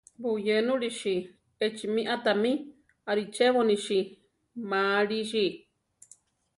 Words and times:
Buyénulisi! 0.21 1.15
Echimi 1.65 2.01
a 2.13 2.15
tami 2.25 2.51
arichebonisi 3.09 3.99
ma 4.69 4.79
alisi. 4.99 5.45